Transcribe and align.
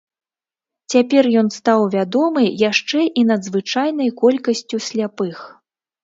Цяпер 0.91 1.23
ён 1.41 1.47
стаў 1.57 1.81
вядомы 1.95 2.43
яшчэ 2.69 3.01
і 3.21 3.25
надзвычайнай 3.31 4.09
колькасцю 4.23 4.77
сляпых. 4.87 5.37